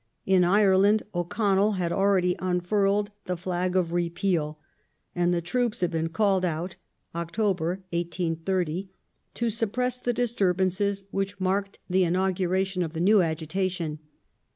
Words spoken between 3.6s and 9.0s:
of" Repeal," and the troops had been called out (Oct. 1830)